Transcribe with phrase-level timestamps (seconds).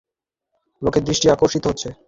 [0.03, 1.95] আড়ম্বরেই লোকের দৃষ্টি আকৃষ্ট হয়।